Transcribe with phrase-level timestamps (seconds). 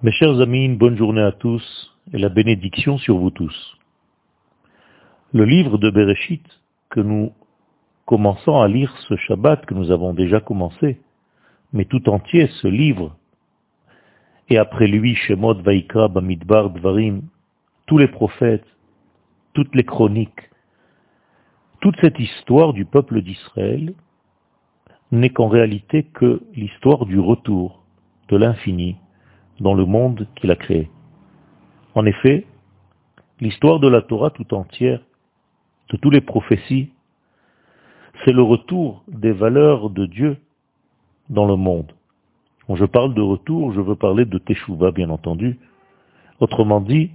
[0.00, 3.76] Mes chers amis, bonne journée à tous et la bénédiction sur vous tous.
[5.32, 6.46] Le livre de Bereshit
[6.88, 7.32] que nous
[8.06, 11.00] commençons à lire ce Shabbat que nous avons déjà commencé,
[11.72, 13.16] mais tout entier ce livre,
[14.48, 17.22] et après lui Shemot Vaikra Bamidbar Dvarim,
[17.86, 18.68] tous les prophètes,
[19.52, 20.48] toutes les chroniques,
[21.80, 23.94] toute cette histoire du peuple d'Israël
[25.10, 27.82] n'est qu'en réalité que l'histoire du retour
[28.28, 28.94] de l'infini
[29.60, 30.90] dans le monde qu'il a créé.
[31.94, 32.46] En effet,
[33.40, 35.00] l'histoire de la Torah tout entière,
[35.90, 36.90] de tous les prophéties,
[38.24, 40.36] c'est le retour des valeurs de Dieu
[41.30, 41.92] dans le monde.
[42.66, 45.58] Quand je parle de retour, je veux parler de Teshuvah, bien entendu.
[46.40, 47.10] Autrement dit,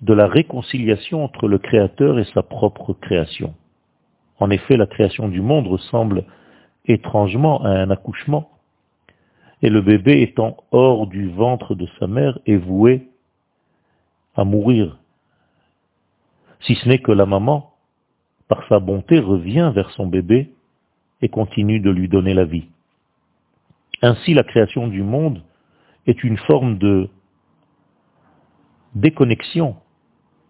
[0.00, 3.54] de la réconciliation entre le Créateur et sa propre création.
[4.38, 6.24] En effet, la création du monde ressemble
[6.86, 8.50] étrangement à un accouchement,
[9.62, 13.08] et le bébé étant hors du ventre de sa mère est voué
[14.34, 14.98] à mourir,
[16.60, 17.74] si ce n'est que la maman,
[18.48, 20.52] par sa bonté, revient vers son bébé
[21.20, 22.68] et continue de lui donner la vie.
[24.00, 25.42] Ainsi, la création du monde
[26.06, 27.08] est une forme de
[28.94, 29.76] déconnexion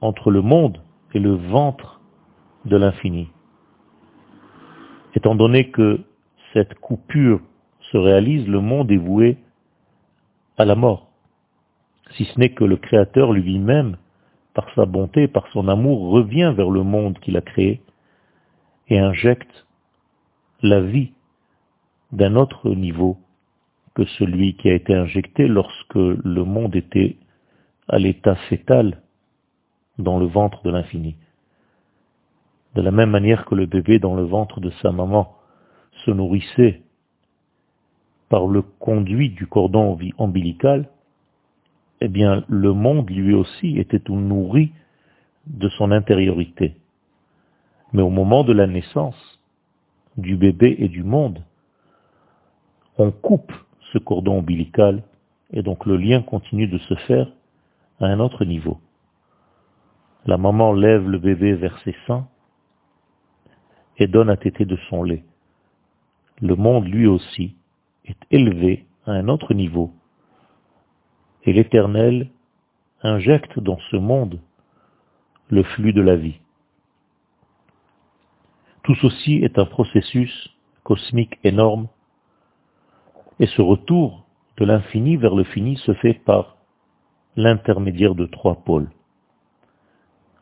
[0.00, 0.80] entre le monde
[1.14, 2.00] et le ventre
[2.64, 3.28] de l'infini.
[5.14, 6.00] Étant donné que
[6.52, 7.40] cette coupure
[7.92, 9.38] se réalise, le monde est voué
[10.58, 11.08] à la mort,
[12.12, 13.96] si ce n'est que le Créateur lui-même,
[14.54, 17.82] par sa bonté, par son amour, revient vers le monde qu'il a créé
[18.88, 19.66] et injecte
[20.62, 21.12] la vie
[22.12, 23.18] d'un autre niveau
[23.94, 27.16] que celui qui a été injecté lorsque le monde était
[27.88, 29.02] à l'état fétal
[29.98, 31.16] dans le ventre de l'infini.
[32.74, 35.34] De la même manière que le bébé dans le ventre de sa maman
[36.04, 36.82] se nourrissait
[38.28, 40.88] par le conduit du cordon ombilical,
[42.00, 44.72] eh bien, le monde lui aussi était tout nourri
[45.46, 46.76] de son intériorité.
[47.92, 49.40] Mais au moment de la naissance
[50.16, 51.42] du bébé et du monde,
[52.98, 53.52] on coupe
[53.92, 55.02] ce cordon ombilical
[55.52, 57.30] et donc le lien continue de se faire
[58.00, 58.80] à un autre niveau.
[60.26, 62.26] La maman lève le bébé vers ses seins
[63.98, 65.24] et donne à téter de son lait.
[66.42, 67.55] Le monde lui aussi
[68.06, 69.92] est élevé à un autre niveau.
[71.44, 72.30] Et l'Éternel
[73.02, 74.40] injecte dans ce monde
[75.48, 76.40] le flux de la vie.
[78.82, 80.50] Tout ceci est un processus
[80.84, 81.88] cosmique énorme,
[83.40, 84.24] et ce retour
[84.56, 86.56] de l'infini vers le fini se fait par
[87.36, 88.88] l'intermédiaire de trois pôles.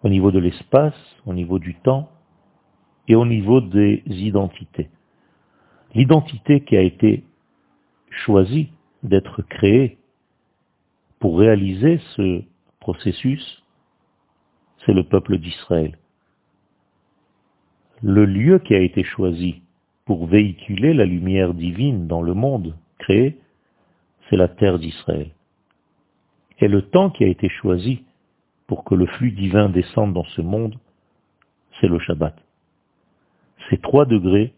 [0.03, 0.95] Au niveau de l'espace,
[1.27, 2.11] au niveau du temps
[3.09, 4.91] et au niveau des identités.
[5.95, 7.25] L'identité qui a été
[8.15, 8.71] choisi
[9.03, 9.99] d'être créé
[11.19, 12.43] pour réaliser ce
[12.81, 13.63] processus,
[14.85, 15.99] c'est le peuple d'Israël.
[18.03, 19.63] Le lieu qui a été choisi
[20.05, 23.39] pour véhiculer la lumière divine dans le monde créé,
[24.29, 25.31] c'est la terre d'Israël.
[26.61, 28.05] Et le temps qui a été choisi
[28.67, 30.79] pour que le flux divin descende dans ce monde,
[31.81, 32.37] c'est le Shabbat.
[33.71, 34.53] Ces trois degrés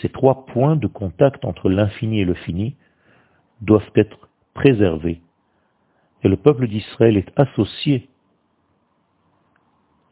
[0.00, 2.76] ces trois points de contact entre l'infini et le fini
[3.60, 5.20] doivent être préservés.
[6.22, 8.08] Et le peuple d'Israël est associé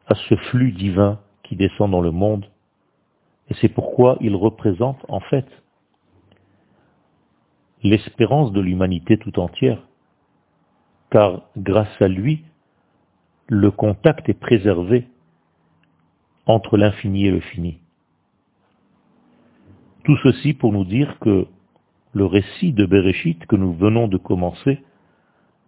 [0.06, 2.46] à ce flux divin qui descend dans le monde.
[3.48, 5.46] Et c'est pourquoi il représente en fait
[7.82, 9.82] l'espérance de l'humanité tout entière.
[11.10, 12.44] Car grâce à lui,
[13.48, 15.08] le contact est préservé
[16.46, 17.80] entre l'infini et le fini.
[20.04, 21.46] Tout ceci pour nous dire que
[22.12, 24.82] le récit de Bereshit que nous venons de commencer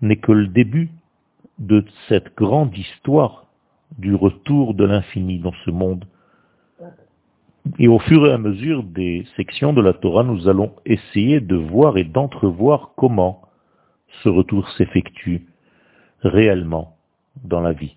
[0.03, 0.91] n'est que le début
[1.59, 3.47] de cette grande histoire
[3.99, 6.05] du retour de l'infini dans ce monde.
[7.79, 11.57] Et au fur et à mesure des sections de la Torah, nous allons essayer de
[11.57, 13.43] voir et d'entrevoir comment
[14.23, 15.47] ce retour s'effectue
[16.23, 16.97] réellement
[17.45, 17.97] dans la vie.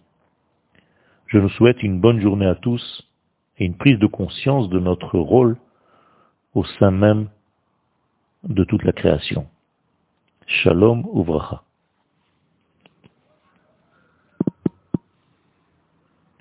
[1.25, 3.09] Je nous souhaite une bonne journée à tous
[3.57, 5.57] et une prise de conscience de notre rôle
[6.53, 7.29] au sein même
[8.43, 9.47] de toute la création.
[10.45, 11.63] Shalom Uvracha.